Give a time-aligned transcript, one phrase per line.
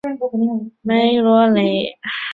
[0.81, 1.95] 梅罗内。